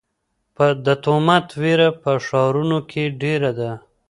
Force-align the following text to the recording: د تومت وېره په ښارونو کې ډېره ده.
د 0.85 0.87
تومت 1.03 1.47
وېره 1.61 1.89
په 2.01 2.11
ښارونو 2.25 2.77
کې 2.89 3.03
ډېره 3.21 3.51
ده. 3.59 3.71